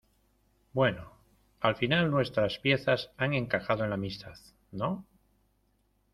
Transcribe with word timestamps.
bueno, 0.73 1.11
al 1.59 1.75
final 1.75 2.09
nuestras 2.09 2.57
piezas 2.57 3.11
han 3.17 3.35
encajado 3.35 3.83
en 3.83 3.91
la 3.91 3.97
amistad,¿ 3.97 4.33
no? 4.71 5.05